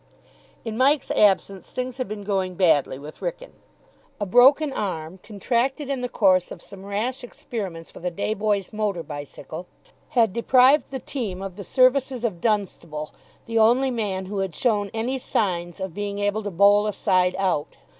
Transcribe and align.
In 0.65 0.77
Mike's 0.79 1.11
absence 1.11 1.69
things 1.69 1.97
had 1.99 2.07
been 2.07 2.23
going 2.23 2.55
badly 2.55 2.97
with 2.97 3.19
Wrykyn. 3.21 3.51
A 4.19 4.25
broken 4.25 4.73
arm, 4.73 5.19
contracted 5.21 5.91
in 5.91 6.01
the 6.01 6.09
course 6.09 6.49
of 6.51 6.59
some 6.59 6.83
rash 6.83 7.23
experiments 7.23 7.93
with 7.93 8.03
a 8.03 8.09
day 8.09 8.33
boy's 8.33 8.73
motor 8.73 9.03
bicycle, 9.03 9.67
had 10.17 10.33
deprived 10.33 10.89
the 10.89 10.97
team 10.97 11.43
of 11.43 11.55
the 11.55 11.63
services 11.63 12.23
of 12.23 12.41
Dunstable, 12.41 13.13
the 13.45 13.59
only 13.59 13.91
man 13.91 14.25
who 14.25 14.39
had 14.39 14.55
shown 14.55 14.89
any 14.91 15.19
signs 15.19 15.79
of 15.79 15.93
being 15.93 16.17
able 16.17 16.41
to 16.41 16.49
bowl 16.49 16.87
a 16.87 16.93
side 16.93 17.35
out. 17.37 17.77